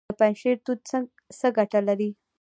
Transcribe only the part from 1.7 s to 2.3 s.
لري؟